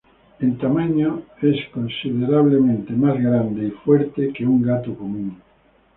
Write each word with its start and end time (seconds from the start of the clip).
En 0.39 0.57
medida 0.73 1.13
es 1.43 1.69
considerablemente 1.71 2.91
más 2.93 3.19
grande 3.21 3.65
y 3.67 3.71
más 3.71 3.83
fuerte 3.83 4.33
que 4.33 4.47
un 4.47 4.63
gato 4.63 4.95
común. 4.95 5.39